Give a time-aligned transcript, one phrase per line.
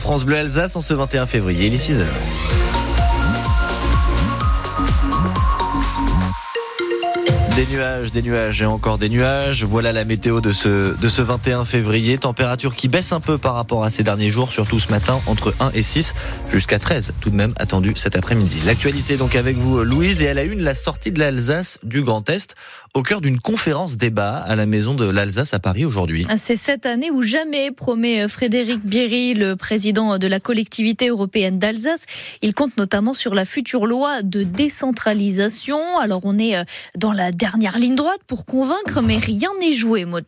[0.00, 2.04] France Bleu Alsace en ce 21 février, il est 6h.
[7.54, 9.62] Des nuages, des nuages et encore des nuages.
[9.62, 12.18] Voilà la météo de ce, de ce 21 février.
[12.18, 15.54] Température qui baisse un peu par rapport à ces derniers jours, surtout ce matin, entre
[15.60, 16.12] 1 et 6,
[16.52, 18.60] jusqu'à 13 tout de même attendu cet après-midi.
[18.66, 22.28] L'actualité donc avec vous, Louise, et à la une, la sortie de l'Alsace du Grand
[22.28, 22.56] Est
[22.94, 26.24] au cœur d'une conférence débat à la Maison de l'Alsace à Paris aujourd'hui.
[26.36, 32.06] C'est cette année ou jamais, promet Frédéric Bierry, le président de la collectivité européenne d'Alsace.
[32.40, 35.98] Il compte notamment sur la future loi de décentralisation.
[35.98, 36.64] Alors on est euh,
[36.96, 40.24] dans la dernière ligne droite pour convaincre, mais rien n'est joué, Maud.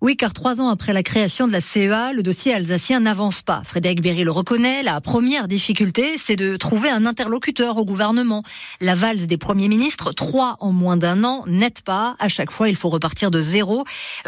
[0.00, 3.62] Oui, car trois ans après la création de la CEA, le dossier alsacien n'avance pas.
[3.64, 4.84] Frédéric Berry le reconnaît.
[4.84, 8.44] La première difficulté, c'est de trouver un interlocuteur au gouvernement.
[8.80, 12.14] La valse des premiers ministres, trois en moins d'un an, n'aide pas.
[12.20, 13.82] À chaque fois, il faut repartir de zéro.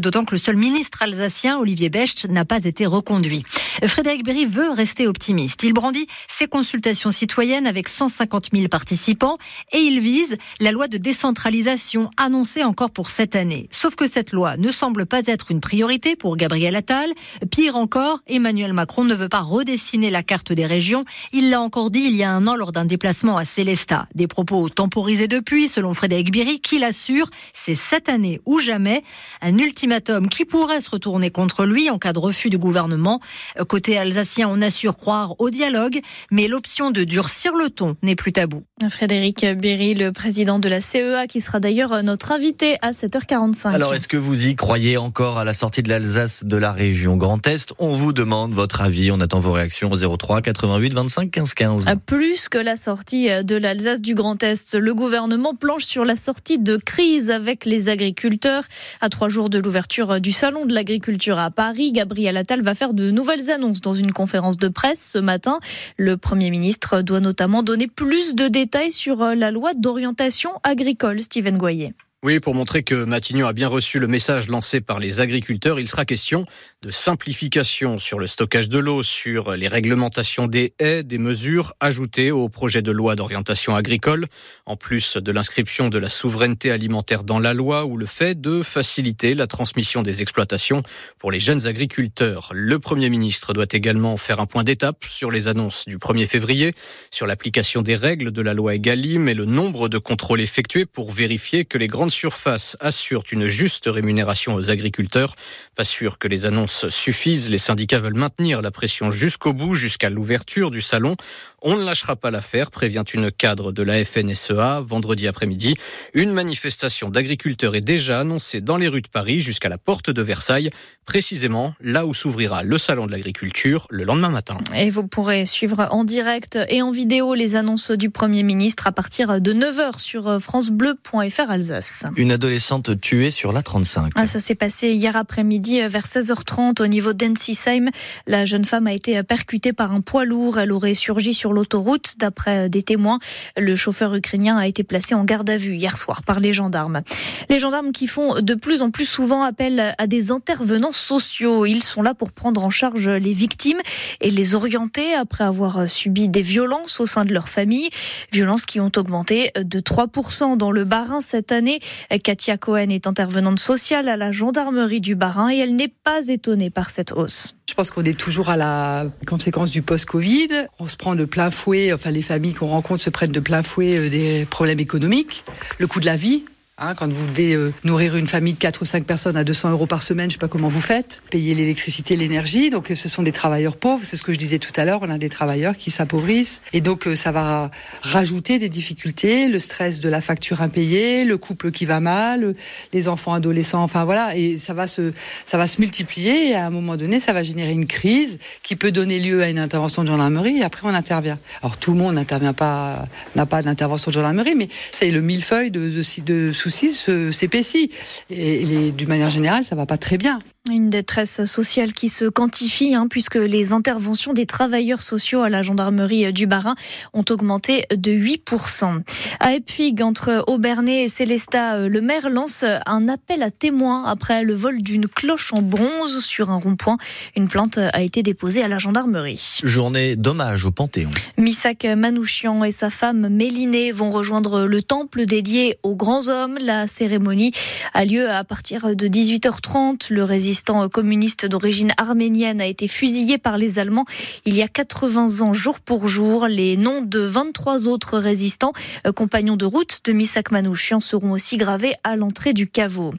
[0.00, 3.42] D'autant que le seul ministre alsacien, Olivier Becht, n'a pas été reconduit.
[3.84, 5.64] Frédéric Berry veut rester optimiste.
[5.64, 9.36] Il brandit ses consultations citoyennes avec 150 000 participants
[9.72, 13.66] et il vise la loi de décentralisation annoncée encore pour cette année.
[13.72, 17.10] Sauf que cette loi ne semble pas être une une priorité pour Gabriel Attal.
[17.50, 21.06] Pire encore, Emmanuel Macron ne veut pas redessiner la carte des régions.
[21.32, 24.06] Il l'a encore dit il y a un an lors d'un déplacement à Célestat.
[24.14, 29.02] Des propos temporisés depuis, selon Frédéric Biry, qui l'assure, c'est cette année ou jamais.
[29.40, 33.20] Un ultimatum qui pourrait se retourner contre lui en cas de refus du gouvernement.
[33.66, 38.34] Côté alsacien, on assure croire au dialogue, mais l'option de durcir le ton n'est plus
[38.34, 38.62] tabou.
[38.90, 43.72] Frédéric Berry, le président de la CEA, qui sera d'ailleurs notre invité à 7h45.
[43.72, 47.16] Alors, est-ce que vous y croyez encore à la sortie de l'Alsace de la région
[47.16, 49.12] Grand Est On vous demande votre avis.
[49.12, 51.86] On attend vos réactions au 03 88 25 15 15.
[52.04, 56.58] Plus que la sortie de l'Alsace du Grand Est, le gouvernement planche sur la sortie
[56.58, 58.64] de crise avec les agriculteurs.
[59.00, 62.92] À trois jours de l'ouverture du salon de l'agriculture à Paris, Gabriel Attal va faire
[62.92, 65.60] de nouvelles annonces dans une conférence de presse ce matin.
[65.96, 71.22] Le Premier ministre doit notamment donner plus de détails sur la loi d'orientation agricole.
[71.22, 71.94] Steven Goyer.
[72.26, 75.86] Oui, pour montrer que Matignon a bien reçu le message lancé par les agriculteurs, il
[75.86, 76.44] sera question
[76.82, 82.32] de simplification sur le stockage de l'eau, sur les réglementations des haies, des mesures ajoutées
[82.32, 84.26] au projet de loi d'orientation agricole,
[84.66, 88.60] en plus de l'inscription de la souveraineté alimentaire dans la loi ou le fait de
[88.64, 90.82] faciliter la transmission des exploitations
[91.20, 92.50] pour les jeunes agriculteurs.
[92.52, 96.74] Le Premier ministre doit également faire un point d'étape sur les annonces du 1er février,
[97.12, 101.12] sur l'application des règles de la loi Egalim et le nombre de contrôles effectués pour
[101.12, 105.34] vérifier que les grandes surface assure une juste rémunération aux agriculteurs.
[105.74, 107.50] Pas sûr que les annonces suffisent.
[107.50, 111.16] Les syndicats veulent maintenir la pression jusqu'au bout, jusqu'à l'ouverture du salon.
[111.62, 115.74] On ne lâchera pas l'affaire, prévient une cadre de la FNSEA vendredi après-midi.
[116.14, 120.22] Une manifestation d'agriculteurs est déjà annoncée dans les rues de Paris jusqu'à la porte de
[120.22, 120.70] Versailles,
[121.06, 124.58] précisément là où s'ouvrira le salon de l'agriculture le lendemain matin.
[124.74, 128.92] Et vous pourrez suivre en direct et en vidéo les annonces du Premier ministre à
[128.92, 131.95] partir de 9h sur francebleu.fr Alsace.
[132.16, 134.12] Une adolescente tuée sur la 35.
[134.16, 137.90] Ah, ça s'est passé hier après-midi vers 16h30 au niveau d'Ensisheim.
[138.26, 140.58] La jeune femme a été percutée par un poids lourd.
[140.58, 142.14] Elle aurait surgi sur l'autoroute.
[142.18, 143.18] D'après des témoins,
[143.56, 147.02] le chauffeur ukrainien a été placé en garde à vue hier soir par les gendarmes.
[147.48, 151.66] Les gendarmes qui font de plus en plus souvent appel à des intervenants sociaux.
[151.66, 153.80] Ils sont là pour prendre en charge les victimes
[154.20, 157.90] et les orienter après avoir subi des violences au sein de leur famille.
[158.32, 161.80] Violences qui ont augmenté de 3% dans le Bas-Rhin cette année.
[162.22, 166.70] Katia Cohen est intervenante sociale à la gendarmerie du Bas-Rhin et elle n'est pas étonnée
[166.70, 167.54] par cette hausse.
[167.68, 170.48] Je pense qu'on est toujours à la conséquence du post-Covid.
[170.78, 173.62] On se prend de plein fouet, enfin les familles qu'on rencontre se prennent de plein
[173.62, 175.44] fouet des problèmes économiques,
[175.78, 176.44] le coût de la vie,
[176.78, 179.70] Hein, quand vous devez euh, nourrir une famille de 4 ou 5 personnes à 200
[179.70, 182.68] euros par semaine, je sais pas comment vous faites, payer l'électricité, l'énergie.
[182.68, 185.08] Donc ce sont des travailleurs pauvres, c'est ce que je disais tout à l'heure, on
[185.08, 186.60] a des travailleurs qui s'appauvrissent.
[186.74, 187.70] Et donc ça va
[188.02, 192.54] rajouter des difficultés, le stress de la facture impayée, le couple qui va mal,
[192.92, 194.36] les enfants adolescents, enfin voilà.
[194.36, 195.14] Et ça va se,
[195.46, 198.76] ça va se multiplier et à un moment donné, ça va générer une crise qui
[198.76, 201.38] peut donner lieu à une intervention de gendarmerie et après on intervient.
[201.62, 205.70] Alors tout le monde n'intervient pas, n'a pas d'intervention de gendarmerie, mais c'est le millefeuille
[205.70, 206.92] de, de, de soucis
[207.32, 207.90] s'épaissit.
[208.30, 210.38] Et, d'une manière générale, ça va pas très bien.
[210.72, 215.62] Une détresse sociale qui se quantifie, hein, puisque les interventions des travailleurs sociaux à la
[215.62, 216.74] gendarmerie du Barin
[217.12, 219.02] ont augmenté de 8%.
[219.38, 224.54] À Epfig, entre Aubernay et Célestat, le maire lance un appel à témoins après le
[224.54, 226.96] vol d'une cloche en bronze sur un rond-point.
[227.36, 229.60] Une plainte a été déposée à la gendarmerie.
[229.62, 231.10] Journée d'hommage au Panthéon.
[231.38, 236.58] Misak Manouchian et sa femme Mélinée vont rejoindre le temple dédié aux grands hommes.
[236.60, 237.52] La cérémonie
[237.94, 240.12] a lieu à partir de 18h30.
[240.12, 244.06] Le résistant résistant communiste d'origine arménienne, a été fusillé par les Allemands
[244.46, 246.46] il y a 80 ans, jour pour jour.
[246.48, 248.72] Les noms de 23 autres résistants,
[249.06, 253.12] euh, compagnons de route de Misak Manouchian, seront aussi gravés à l'entrée du caveau.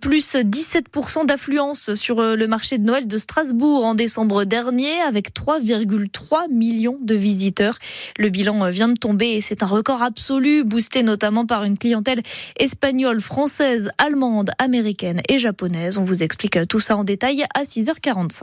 [0.00, 5.34] Plus 17% d'affluence sur euh, le marché de Noël de Strasbourg en décembre dernier, avec
[5.34, 7.78] 3,3 millions de visiteurs.
[8.18, 12.22] Le bilan vient de tomber et c'est un record absolu, boosté notamment par une clientèle
[12.58, 15.98] espagnole, française, allemande, américaine et japonaise.
[15.98, 18.40] On vous explique tout ça en détail à 6h45.